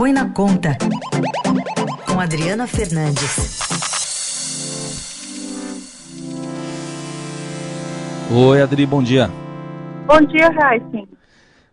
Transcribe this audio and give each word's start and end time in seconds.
Põe 0.00 0.14
na 0.14 0.30
Conta, 0.30 0.78
com 2.06 2.18
Adriana 2.18 2.66
Fernandes. 2.66 3.60
Oi, 8.32 8.62
Adri, 8.62 8.86
bom 8.86 9.02
dia. 9.02 9.30
Bom 10.06 10.22
dia, 10.22 10.48
Raíssen. 10.48 11.06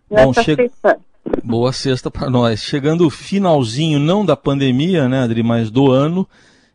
Bom, 0.10 0.34
che... 0.34 0.56
sexta. 0.56 1.00
Boa 1.42 1.72
sexta 1.72 2.12
para 2.12 2.30
nós. 2.30 2.60
Chegando 2.60 3.08
o 3.08 3.10
finalzinho, 3.10 3.98
não 3.98 4.26
da 4.26 4.36
pandemia, 4.36 5.08
né, 5.08 5.24
Adri, 5.24 5.42
mas 5.42 5.72
do 5.72 5.90
ano. 5.90 6.28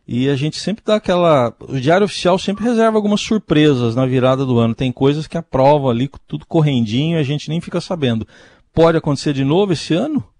E 0.07 0.29
a 0.29 0.35
gente 0.35 0.57
sempre 0.57 0.83
dá 0.83 0.95
aquela. 0.95 1.53
O 1.69 1.79
Diário 1.79 2.05
Oficial 2.05 2.39
sempre 2.39 2.63
reserva 2.63 2.97
algumas 2.97 3.21
surpresas 3.21 3.95
na 3.95 4.07
virada 4.07 4.43
do 4.43 4.57
ano. 4.57 4.73
Tem 4.73 4.91
coisas 4.91 5.27
que 5.27 5.37
aprovam 5.37 5.91
ali, 5.91 6.09
tudo 6.27 6.47
correndinho, 6.47 7.15
e 7.15 7.21
a 7.21 7.23
gente 7.23 7.47
nem 7.47 7.61
fica 7.61 7.79
sabendo. 7.79 8.27
Pode 8.73 8.97
acontecer 8.97 9.33
de 9.33 9.43
novo 9.43 9.73
esse 9.73 9.93
ano? 9.93 10.32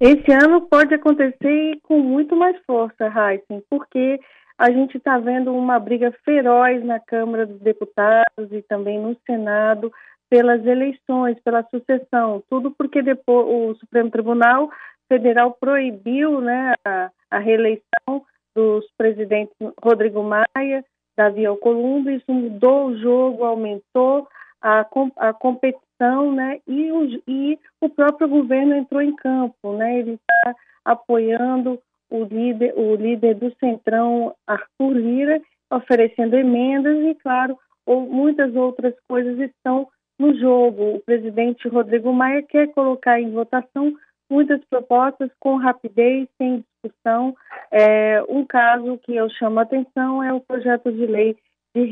Esse 0.00 0.32
ano 0.32 0.62
pode 0.62 0.92
acontecer 0.92 1.78
com 1.82 2.00
muito 2.00 2.34
mais 2.34 2.56
força, 2.66 3.06
Heisen, 3.06 3.62
porque 3.70 4.18
a 4.58 4.70
gente 4.70 4.96
está 4.96 5.18
vendo 5.18 5.54
uma 5.54 5.78
briga 5.78 6.12
feroz 6.24 6.84
na 6.84 6.98
Câmara 7.00 7.46
dos 7.46 7.60
Deputados 7.60 8.52
e 8.52 8.62
também 8.62 9.00
no 9.00 9.16
Senado 9.26 9.92
pelas 10.28 10.64
eleições, 10.66 11.38
pela 11.44 11.62
sucessão, 11.64 12.42
tudo 12.50 12.72
porque 12.72 13.02
depois 13.02 13.46
o 13.46 13.78
Supremo 13.78 14.10
Tribunal 14.10 14.68
Federal 15.08 15.56
proibiu 15.60 16.40
né, 16.40 16.74
a, 16.84 17.10
a 17.30 17.38
reeleição 17.38 18.24
dos 18.54 18.84
presidentes 18.96 19.54
Rodrigo 19.82 20.22
Maia, 20.22 20.84
Davi 21.16 21.46
Alcolumbre, 21.46 22.16
isso 22.16 22.32
mudou 22.32 22.86
o 22.86 22.98
jogo, 22.98 23.44
aumentou 23.44 24.26
a, 24.64 24.86
a 25.18 25.32
competição, 25.34 26.32
né, 26.32 26.58
e 26.66 26.90
o, 26.90 27.22
e 27.28 27.58
o 27.82 27.88
próprio 27.90 28.26
governo 28.26 28.74
entrou 28.74 29.02
em 29.02 29.14
campo, 29.14 29.74
né, 29.74 29.98
ele 29.98 30.12
está 30.12 30.56
apoiando 30.82 31.78
o 32.10 32.24
líder, 32.24 32.72
o 32.74 32.94
líder 32.96 33.34
do 33.34 33.54
Centrão, 33.60 34.34
Arthur 34.46 34.92
Lira, 34.92 35.42
oferecendo 35.70 36.34
emendas 36.34 36.96
e, 37.04 37.14
claro, 37.16 37.58
ou 37.84 38.08
muitas 38.08 38.54
outras 38.56 38.94
coisas 39.06 39.38
estão 39.38 39.86
no 40.18 40.34
jogo. 40.38 40.94
O 40.94 41.00
presidente 41.00 41.68
Rodrigo 41.68 42.12
Maia 42.12 42.42
quer 42.42 42.68
colocar 42.68 43.20
em 43.20 43.32
votação 43.32 43.92
muitas 44.30 44.64
propostas 44.70 45.30
com 45.38 45.56
rapidez, 45.56 46.26
sem 46.38 46.64
discussão. 46.82 47.36
É, 47.70 48.22
um 48.28 48.46
caso 48.46 48.98
que 48.98 49.14
eu 49.14 49.28
chamo 49.28 49.58
a 49.58 49.62
atenção 49.62 50.22
é 50.22 50.32
o 50.32 50.40
projeto 50.40 50.90
de 50.90 51.06
lei 51.06 51.36
de 51.74 51.84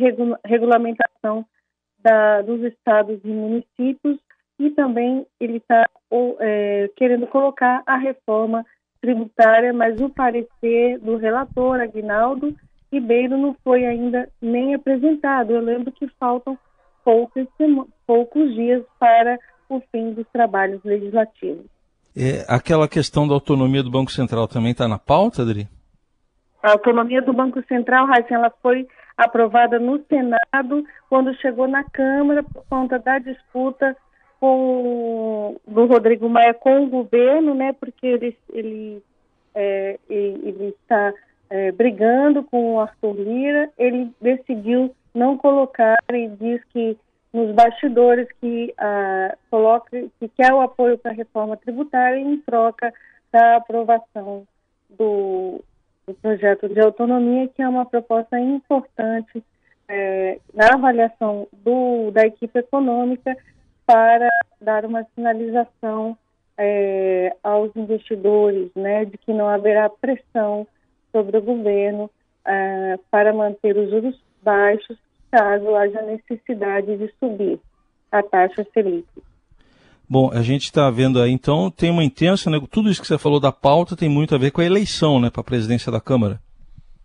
regulamentação 0.46 1.44
da, 2.02 2.42
dos 2.42 2.62
estados 2.62 3.20
e 3.24 3.28
municípios 3.28 4.18
e 4.58 4.70
também 4.70 5.26
ele 5.40 5.56
está 5.56 5.88
é, 6.40 6.90
querendo 6.96 7.26
colocar 7.26 7.82
a 7.86 7.96
reforma 7.96 8.64
tributária, 9.00 9.72
mas 9.72 10.00
o 10.00 10.08
parecer 10.08 10.98
do 11.00 11.16
relator 11.16 11.80
Aguinaldo 11.80 12.54
Ribeiro 12.92 13.38
não 13.38 13.56
foi 13.64 13.86
ainda 13.86 14.28
nem 14.40 14.74
apresentado. 14.74 15.52
Eu 15.52 15.60
lembro 15.62 15.90
que 15.90 16.06
faltam 16.20 16.58
poucos, 17.02 17.46
poucos 18.06 18.54
dias 18.54 18.84
para 18.98 19.38
o 19.68 19.80
fim 19.90 20.12
dos 20.12 20.26
trabalhos 20.30 20.80
legislativos. 20.84 21.64
É, 22.14 22.44
aquela 22.46 22.86
questão 22.86 23.26
da 23.26 23.32
autonomia 23.32 23.82
do 23.82 23.90
Banco 23.90 24.12
Central 24.12 24.46
também 24.46 24.72
está 24.72 24.86
na 24.86 24.98
pauta, 24.98 25.40
Adri? 25.42 25.66
A 26.62 26.72
autonomia 26.72 27.20
do 27.20 27.32
Banco 27.32 27.62
Central, 27.66 28.06
Raíssa, 28.06 28.34
ela 28.34 28.52
foi 28.62 28.86
aprovada 29.16 29.78
no 29.78 30.02
Senado 30.04 30.84
quando 31.08 31.34
chegou 31.40 31.66
na 31.66 31.82
Câmara 31.84 32.42
por 32.42 32.64
conta 32.68 32.98
da 32.98 33.18
disputa 33.18 33.96
com, 34.38 35.56
do 35.66 35.86
Rodrigo 35.86 36.28
Maia 36.28 36.54
com 36.54 36.84
o 36.84 36.88
governo, 36.88 37.54
né, 37.54 37.72
porque 37.72 38.06
ele, 38.06 38.36
ele, 38.52 39.02
é, 39.54 39.98
ele 40.08 40.68
está 40.68 41.12
é, 41.50 41.72
brigando 41.72 42.42
com 42.44 42.74
o 42.74 42.80
Arthur 42.80 43.14
Lira, 43.14 43.70
ele 43.76 44.10
decidiu 44.20 44.94
não 45.14 45.36
colocar 45.36 45.96
e 46.12 46.28
diz 46.28 46.62
que 46.72 46.96
nos 47.32 47.54
bastidores 47.54 48.28
que 48.40 48.74
ah, 48.78 49.36
coloca 49.50 49.90
que 50.18 50.28
quer 50.28 50.52
o 50.52 50.60
apoio 50.60 50.98
para 50.98 51.12
a 51.12 51.14
reforma 51.14 51.56
tributária 51.56 52.18
em 52.18 52.36
troca 52.38 52.92
da 53.32 53.56
aprovação 53.56 54.46
do, 54.90 55.62
do, 56.06 56.14
projeto 56.14 56.68
de 56.68 56.80
autonomia, 56.80 57.48
que 57.48 57.62
é 57.62 57.68
uma 57.68 57.86
proposta 57.86 58.38
importante 58.38 59.42
é, 59.88 60.38
na 60.54 60.74
avaliação 60.74 61.46
do, 61.52 62.10
da 62.10 62.26
equipe 62.26 62.58
econômica 62.58 63.36
para 63.86 64.28
dar 64.60 64.84
uma 64.84 65.04
sinalização 65.14 66.16
é, 66.56 67.34
aos 67.42 67.74
investidores, 67.74 68.70
né, 68.74 69.04
de 69.04 69.18
que 69.18 69.32
não 69.32 69.48
haverá 69.48 69.88
pressão 69.88 70.66
sobre 71.10 71.36
o 71.36 71.42
governo 71.42 72.10
é, 72.44 72.98
para 73.10 73.32
manter 73.32 73.76
os 73.76 73.90
juros 73.90 74.20
baixos 74.42 74.96
caso 75.30 75.74
haja 75.74 76.02
necessidade 76.02 76.96
de 76.96 77.12
subir 77.18 77.58
a 78.10 78.22
taxa 78.22 78.66
Selic. 78.74 79.08
Bom, 80.12 80.30
a 80.30 80.42
gente 80.42 80.64
está 80.64 80.90
vendo 80.90 81.22
aí, 81.22 81.32
então, 81.32 81.70
tem 81.70 81.90
uma 81.90 82.04
intensa, 82.04 82.50
né, 82.50 82.58
tudo 82.70 82.90
isso 82.90 83.00
que 83.00 83.06
você 83.06 83.16
falou 83.16 83.40
da 83.40 83.50
pauta 83.50 83.96
tem 83.96 84.10
muito 84.10 84.34
a 84.34 84.38
ver 84.38 84.50
com 84.50 84.60
a 84.60 84.64
eleição, 84.66 85.18
né, 85.18 85.30
para 85.30 85.40
a 85.40 85.44
presidência 85.44 85.90
da 85.90 86.02
Câmara. 86.02 86.38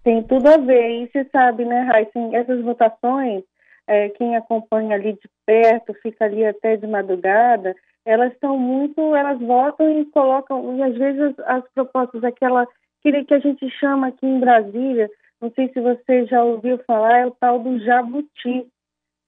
Tem 0.03 0.21
tudo 0.23 0.45
a 0.45 0.57
ver, 0.57 1.03
e 1.03 1.07
você 1.07 1.23
sabe, 1.31 1.63
né, 1.63 1.83
Raíssa, 1.83 2.19
essas 2.33 2.61
votações, 2.61 3.43
é, 3.87 4.09
quem 4.09 4.35
acompanha 4.35 4.93
ali 4.95 5.13
de 5.13 5.29
perto, 5.45 5.93
fica 6.03 6.25
ali 6.25 6.45
até 6.45 6.75
de 6.75 6.85
madrugada, 6.85 7.73
elas 8.05 8.33
são 8.41 8.59
muito, 8.59 9.15
elas 9.15 9.39
votam 9.39 10.01
e 10.01 10.03
colocam, 10.07 10.75
e 10.75 10.83
às 10.83 10.97
vezes 10.97 11.21
as, 11.21 11.39
as 11.47 11.63
propostas, 11.73 12.25
aquela, 12.25 12.67
que, 13.01 13.23
que 13.23 13.33
a 13.33 13.39
gente 13.39 13.69
chama 13.79 14.07
aqui 14.07 14.25
em 14.25 14.41
Brasília, 14.41 15.09
não 15.39 15.49
sei 15.51 15.69
se 15.69 15.79
você 15.79 16.25
já 16.25 16.43
ouviu 16.43 16.77
falar, 16.79 17.19
é 17.19 17.25
o 17.25 17.31
tal 17.31 17.57
do 17.59 17.79
jabuti. 17.79 18.67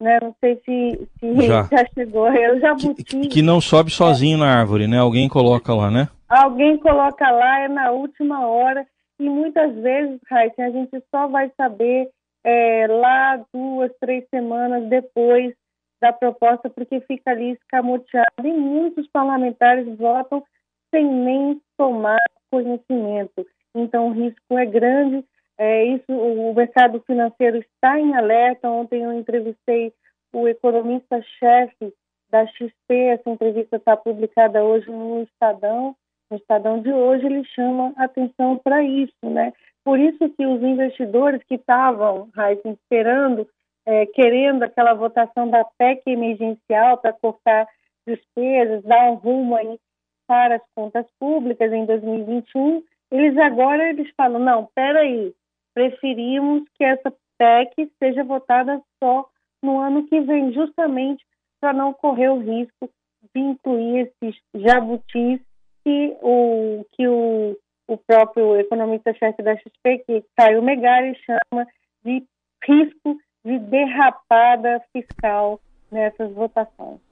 Né? 0.02 0.18
Não 0.22 0.36
sei 0.40 0.56
se, 0.66 1.10
se 1.20 1.48
já. 1.48 1.64
já 1.72 1.86
chegou. 1.94 2.28
É 2.28 2.54
o 2.54 2.60
jabuti. 2.60 3.04
Que, 3.04 3.28
que 3.28 3.42
não 3.42 3.60
sobe 3.60 3.92
sozinho 3.92 4.38
na 4.38 4.60
árvore, 4.60 4.88
né? 4.88 4.98
Alguém 4.98 5.28
coloca 5.28 5.74
lá, 5.74 5.92
né? 5.92 6.08
Alguém 6.28 6.78
coloca 6.78 7.30
lá, 7.30 7.60
é 7.62 7.68
na 7.68 7.92
última 7.92 8.46
hora. 8.48 8.86
E 9.20 9.30
muitas 9.30 9.76
vezes, 9.76 10.20
Raíssa, 10.30 10.64
a 10.64 10.70
gente 10.70 11.04
só 11.14 11.28
vai 11.28 11.52
saber 11.58 12.10
é, 12.44 12.88
lá 12.88 13.44
duas, 13.54 13.92
três 14.00 14.24
semanas 14.30 14.88
depois 14.90 15.54
da 16.02 16.14
proposta, 16.14 16.70
porque 16.70 17.02
fica 17.02 17.32
ali 17.32 17.52
escamoteado. 17.52 18.28
E 18.46 18.54
muitos 18.54 19.08
parlamentares 19.08 19.98
votam 19.98 20.44
sem 20.92 21.06
nem 21.06 21.62
tomar 21.78 22.20
conhecimento. 22.50 23.46
Então, 23.76 24.08
o 24.08 24.12
risco 24.14 24.58
é 24.58 24.66
grande 24.66 25.24
é, 25.60 25.84
isso, 25.84 26.10
o 26.10 26.54
mercado 26.54 27.02
financeiro 27.06 27.58
está 27.58 28.00
em 28.00 28.16
alerta. 28.16 28.70
Ontem 28.70 29.04
eu 29.04 29.12
entrevistei 29.12 29.94
o 30.32 30.48
economista-chefe 30.48 31.94
da 32.32 32.48
XP. 32.48 32.72
Essa 32.90 33.30
entrevista 33.30 33.76
está 33.76 33.98
publicada 33.98 34.64
hoje 34.64 34.90
no 34.90 35.22
Estadão. 35.24 35.98
No 36.32 36.38
Estadão 36.38 36.82
de 36.82 36.94
hoje 36.94 37.26
ele 37.26 37.44
chama 37.44 37.92
atenção 37.98 38.58
para 38.58 38.82
isso, 38.82 39.12
né? 39.22 39.52
Por 39.84 40.00
isso 40.00 40.30
que 40.30 40.46
os 40.46 40.64
investidores 40.64 41.44
que 41.44 41.56
estavam, 41.56 42.30
esperando, 42.64 43.46
é, 43.86 44.06
querendo 44.06 44.64
aquela 44.64 44.94
votação 44.94 45.50
da 45.50 45.66
PEC 45.78 46.04
emergencial 46.08 47.00
para 47.00 47.12
cortar 47.12 47.68
despesas, 48.08 48.82
dar 48.84 49.12
um 49.12 49.16
rumo 49.16 49.58
aí 49.58 49.78
para 50.26 50.56
as 50.56 50.64
contas 50.74 51.06
públicas 51.20 51.74
em 51.74 51.86
2021, 51.86 52.82
eles 53.12 53.38
agora 53.38 53.90
eles 53.90 54.10
falam, 54.16 54.40
não, 54.40 54.70
peraí, 54.74 55.34
preferimos 55.74 56.64
que 56.76 56.84
essa 56.84 57.14
PEC 57.38 57.92
seja 58.00 58.24
votada 58.24 58.82
só 59.02 59.30
no 59.62 59.80
ano 59.80 60.08
que 60.08 60.20
vem, 60.22 60.52
justamente 60.54 61.26
para 61.60 61.74
não 61.74 61.94
correr 61.94 62.30
o 62.30 62.40
risco 62.40 62.90
de 63.34 63.42
incluir 63.42 64.12
esses 64.22 64.40
jabutis 64.56 65.42
que 65.84 66.18
o, 66.22 66.86
que 66.94 67.08
o, 67.08 67.58
o 67.88 67.98
próprio 67.98 68.58
economista-chefe 68.58 69.42
da 69.42 69.56
XP, 69.56 70.00
que 70.06 70.24
Caio 70.38 70.62
Megari, 70.62 71.16
chama 71.26 71.68
de 72.04 72.24
risco 72.64 73.18
de 73.44 73.60
derrapada 73.60 74.82
fiscal 74.94 75.60
nessas 75.92 76.32
votações. 76.34 77.09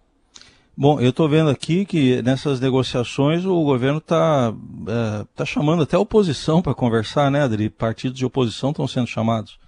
Bom, 0.79 1.01
eu 1.01 1.09
estou 1.09 1.27
vendo 1.27 1.49
aqui 1.49 1.87
que 1.87 2.21
nessas 2.21 2.61
negociações 2.61 3.43
o 3.45 3.63
governo 3.63 3.97
está 3.97 4.53
é, 4.87 5.25
tá 5.35 5.43
chamando 5.43 5.81
até 5.81 5.95
a 5.95 5.99
oposição 5.99 6.61
para 6.61 6.75
conversar, 6.75 7.31
né, 7.31 7.41
Adri? 7.41 7.67
Partidos 7.67 8.15
de 8.15 8.23
oposição 8.23 8.69
estão 8.69 8.87
sendo 8.87 9.07
chamados. 9.07 9.59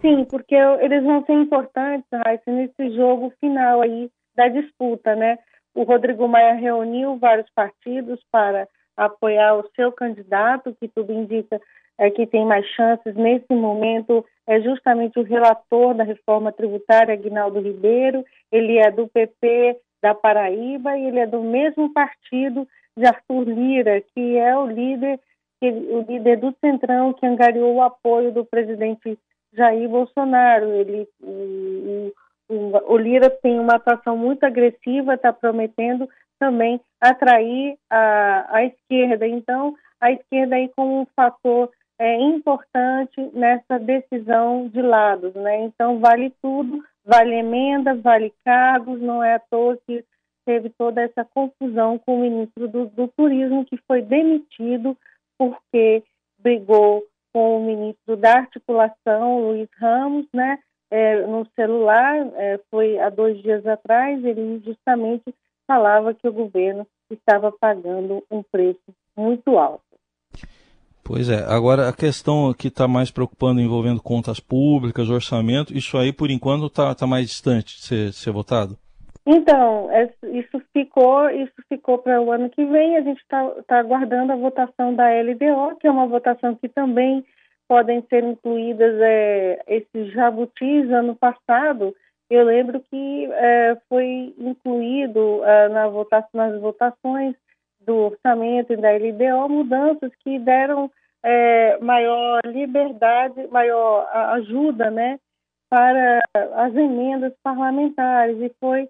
Sim, 0.00 0.24
porque 0.24 0.56
eles 0.56 1.04
vão 1.04 1.24
ser 1.24 1.34
importantes, 1.34 2.08
Raíssa, 2.12 2.50
nesse 2.50 2.96
jogo 2.96 3.32
final 3.38 3.80
aí 3.80 4.10
da 4.34 4.48
disputa, 4.48 5.14
né? 5.14 5.38
O 5.72 5.84
Rodrigo 5.84 6.26
Maia 6.26 6.54
reuniu 6.54 7.16
vários 7.16 7.48
partidos 7.54 8.18
para 8.32 8.66
apoiar 8.96 9.54
o 9.54 9.70
seu 9.76 9.92
candidato, 9.92 10.76
que 10.80 10.88
tudo 10.88 11.12
indica 11.12 11.60
é, 11.96 12.10
que 12.10 12.26
tem 12.26 12.44
mais 12.44 12.66
chances 12.70 13.14
nesse 13.14 13.54
momento, 13.54 14.24
é 14.48 14.60
justamente 14.60 15.16
o 15.16 15.22
relator 15.22 15.94
da 15.94 16.02
reforma 16.02 16.50
tributária, 16.50 17.14
Aguinaldo 17.14 17.60
Ribeiro, 17.60 18.24
ele 18.50 18.78
é 18.78 18.90
do 18.90 19.06
PP, 19.06 19.76
da 20.04 20.14
Paraíba 20.14 20.98
e 20.98 21.06
ele 21.06 21.18
é 21.18 21.26
do 21.26 21.40
mesmo 21.40 21.90
partido 21.90 22.68
de 22.94 23.06
Arthur 23.06 23.44
Lira, 23.44 24.02
que 24.14 24.36
é 24.36 24.54
o 24.54 24.66
líder, 24.66 25.18
o 25.62 26.00
líder 26.06 26.36
do 26.36 26.54
Centrão 26.60 27.14
que 27.14 27.24
angariou 27.24 27.76
o 27.76 27.82
apoio 27.82 28.30
do 28.30 28.44
presidente 28.44 29.18
Jair 29.54 29.88
Bolsonaro. 29.88 30.66
Ele, 30.72 31.08
o, 31.22 32.12
o, 32.50 32.92
o 32.92 32.98
Lira 32.98 33.30
tem 33.30 33.58
uma 33.58 33.76
atuação 33.76 34.14
muito 34.14 34.44
agressiva, 34.44 35.14
está 35.14 35.32
prometendo 35.32 36.06
também 36.38 36.78
atrair 37.00 37.78
a, 37.88 38.58
a 38.58 38.64
esquerda. 38.66 39.26
Então, 39.26 39.74
a 39.98 40.12
esquerda 40.12 40.56
aí 40.56 40.70
como 40.76 41.00
um 41.00 41.06
fator 41.16 41.70
é, 41.98 42.20
importante 42.20 43.20
nessa 43.32 43.78
decisão 43.78 44.68
de 44.68 44.82
lados, 44.82 45.34
né? 45.34 45.64
Então, 45.64 45.98
vale 46.00 46.30
tudo, 46.42 46.82
vale 47.04 47.36
emenda, 47.36 47.94
vale 47.94 48.32
cargos, 48.44 49.00
não 49.00 49.22
é 49.22 49.34
à 49.34 49.38
toa 49.38 49.78
que 49.86 50.04
teve 50.44 50.70
toda 50.70 51.02
essa 51.02 51.24
confusão 51.24 51.98
com 51.98 52.16
o 52.16 52.20
ministro 52.20 52.68
do, 52.68 52.86
do 52.86 53.08
Turismo, 53.08 53.64
que 53.64 53.76
foi 53.86 54.02
demitido 54.02 54.96
porque 55.38 56.02
brigou 56.38 57.04
com 57.32 57.58
o 57.58 57.64
ministro 57.64 58.16
da 58.16 58.38
Articulação, 58.38 59.40
Luiz 59.40 59.68
Ramos, 59.78 60.26
né? 60.32 60.58
É, 60.90 61.26
no 61.26 61.46
celular, 61.56 62.14
é, 62.36 62.60
foi 62.70 62.98
há 62.98 63.08
dois 63.08 63.42
dias 63.42 63.66
atrás, 63.66 64.24
ele 64.24 64.62
justamente 64.64 65.34
falava 65.66 66.14
que 66.14 66.28
o 66.28 66.32
governo 66.32 66.86
estava 67.10 67.50
pagando 67.50 68.22
um 68.30 68.42
preço 68.42 68.94
muito 69.16 69.58
alto. 69.58 69.83
Pois 71.04 71.28
é, 71.28 71.44
agora 71.46 71.86
a 71.86 71.92
questão 71.92 72.54
que 72.54 72.68
está 72.68 72.88
mais 72.88 73.10
preocupando 73.10 73.60
envolvendo 73.60 74.02
contas 74.02 74.40
públicas, 74.40 75.10
orçamento, 75.10 75.76
isso 75.76 75.98
aí 75.98 76.12
por 76.12 76.30
enquanto 76.30 76.66
está 76.66 76.94
tá 76.94 77.06
mais 77.06 77.26
distante 77.26 77.76
de 77.76 77.82
ser, 77.82 78.12
ser 78.14 78.30
votado? 78.30 78.78
Então, 79.26 79.90
é, 79.90 80.10
isso 80.32 80.60
ficou, 80.72 81.30
isso 81.30 81.52
ficou 81.68 81.98
para 81.98 82.20
o 82.20 82.30
ano 82.30 82.48
que 82.50 82.64
vem. 82.64 82.96
A 82.96 83.02
gente 83.02 83.20
está 83.20 83.48
tá 83.66 83.78
aguardando 83.78 84.32
a 84.32 84.36
votação 84.36 84.94
da 84.94 85.08
LDO, 85.08 85.76
que 85.78 85.86
é 85.86 85.90
uma 85.90 86.06
votação 86.06 86.54
que 86.54 86.68
também 86.68 87.24
podem 87.68 88.02
ser 88.08 88.22
incluídas 88.22 88.94
é, 89.00 89.62
esses 89.66 90.12
jabutis. 90.12 90.90
Ano 90.90 91.16
passado, 91.16 91.94
eu 92.30 92.44
lembro 92.44 92.80
que 92.80 93.28
é, 93.32 93.76
foi 93.88 94.34
incluído 94.38 95.42
é, 95.44 95.68
na 95.68 95.88
votação, 95.88 96.30
nas 96.34 96.60
votações 96.60 97.34
do 97.86 97.96
orçamento 97.96 98.72
e 98.72 98.76
da 98.76 98.90
LDO 98.92 99.48
mudanças 99.48 100.12
que 100.22 100.38
deram 100.38 100.90
é, 101.22 101.78
maior 101.78 102.40
liberdade, 102.44 103.46
maior 103.48 104.08
ajuda, 104.12 104.90
né, 104.90 105.18
para 105.70 106.20
as 106.56 106.74
emendas 106.74 107.32
parlamentares 107.42 108.40
e 108.40 108.52
foi 108.60 108.88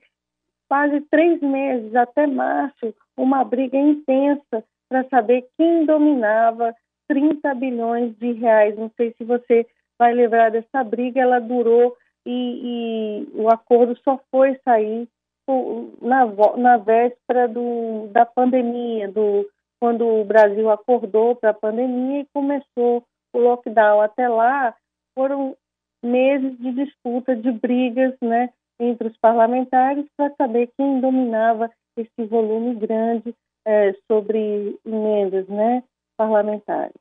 quase 0.69 1.01
três 1.03 1.41
meses 1.41 1.95
até 1.95 2.27
março 2.27 2.95
uma 3.17 3.45
briga 3.45 3.79
intensa 3.79 4.65
para 4.89 5.05
saber 5.09 5.47
quem 5.57 5.87
dominava 5.87 6.75
30 7.09 7.55
bilhões 7.55 8.17
de 8.19 8.33
reais. 8.33 8.77
Não 8.77 8.91
sei 8.97 9.15
se 9.17 9.25
você 9.25 9.67
vai 9.99 10.13
lembrar 10.13 10.51
dessa 10.51 10.83
briga, 10.83 11.21
ela 11.21 11.39
durou 11.39 11.97
e, 12.27 13.27
e 13.33 13.41
o 13.41 13.49
acordo 13.49 13.97
só 14.03 14.21
foi 14.31 14.59
sair 14.65 15.09
na, 16.01 16.27
na 16.57 16.77
véspera 16.79 17.47
do, 17.49 18.09
da 18.13 18.25
pandemia, 18.25 19.09
do, 19.09 19.49
quando 19.81 20.07
o 20.07 20.25
Brasil 20.25 20.71
acordou 20.71 21.37
para 21.37 21.51
a 21.51 21.55
pandemia 21.55 22.21
e 22.21 22.29
começou 22.33 23.05
o 23.33 23.39
lockdown. 23.39 24.01
Até 24.01 24.29
lá 24.29 24.75
foram 25.15 25.57
meses 26.03 26.59
de 26.59 26.73
disputa, 26.73 27.35
de 27.35 27.51
brigas 27.53 28.15
né, 28.21 28.51
entre 28.79 29.09
os 29.09 29.17
parlamentares 29.19 30.07
para 30.17 30.35
saber 30.37 30.71
quem 30.77 31.01
dominava 31.01 31.71
esse 31.97 32.25
volume 32.27 32.75
grande 32.75 33.35
é, 33.67 33.95
sobre 34.11 34.79
emendas 34.85 35.47
né, 35.49 35.83
parlamentares. 36.17 36.95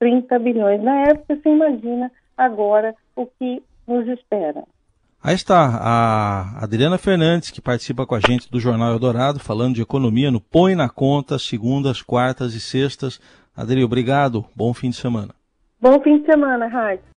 30 0.00 0.38
bilhões. 0.38 0.82
Na 0.82 1.02
época, 1.02 1.36
você 1.36 1.48
imagina 1.48 2.10
agora 2.36 2.94
o 3.16 3.26
que 3.26 3.62
nos 3.86 4.06
espera. 4.08 4.64
Aí 5.22 5.34
está 5.34 5.66
a 5.82 6.62
Adriana 6.62 6.96
Fernandes, 6.96 7.50
que 7.50 7.60
participa 7.60 8.06
com 8.06 8.14
a 8.14 8.20
gente 8.20 8.48
do 8.50 8.60
Jornal 8.60 8.92
Eldorado, 8.92 9.40
falando 9.40 9.74
de 9.74 9.82
economia 9.82 10.30
no 10.30 10.40
Põe 10.40 10.76
na 10.76 10.88
Conta, 10.88 11.38
segundas, 11.38 12.00
quartas 12.00 12.54
e 12.54 12.60
sextas. 12.60 13.20
Adri, 13.56 13.82
obrigado. 13.82 14.46
Bom 14.54 14.72
fim 14.72 14.90
de 14.90 14.96
semana. 14.96 15.34
Bom 15.80 16.00
fim 16.02 16.20
de 16.20 16.26
semana, 16.26 16.68
Raíssa. 16.68 17.08